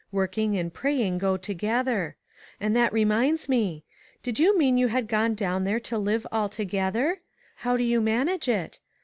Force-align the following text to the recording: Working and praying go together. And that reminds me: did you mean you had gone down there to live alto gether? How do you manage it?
Working 0.11 0.57
and 0.57 0.73
praying 0.73 1.19
go 1.19 1.37
together. 1.37 2.15
And 2.59 2.75
that 2.75 2.91
reminds 2.91 3.47
me: 3.47 3.83
did 4.23 4.39
you 4.39 4.57
mean 4.57 4.75
you 4.75 4.87
had 4.87 5.07
gone 5.07 5.35
down 5.35 5.63
there 5.63 5.79
to 5.81 5.97
live 5.99 6.25
alto 6.31 6.65
gether? 6.65 7.19
How 7.57 7.77
do 7.77 7.83
you 7.83 8.01
manage 8.01 8.49
it? 8.49 8.79